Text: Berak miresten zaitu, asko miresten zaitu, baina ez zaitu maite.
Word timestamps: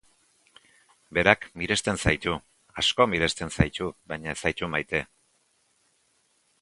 Berak 1.17 1.43
miresten 1.61 2.01
zaitu, 2.07 2.33
asko 2.83 3.07
miresten 3.13 3.53
zaitu, 3.59 3.91
baina 4.15 4.35
ez 4.35 4.39
zaitu 4.45 4.71
maite. 4.77 5.03